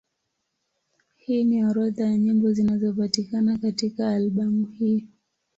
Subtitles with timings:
[1.15, 5.07] Hii ni orodha ya nyimbo zinazopatikana katika albamu hii.